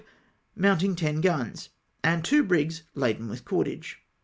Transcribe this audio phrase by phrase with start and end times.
[0.01, 0.07] ship,
[0.55, 1.69] mounting 10 guns,
[2.03, 3.99] and two brigs laden witli cordage.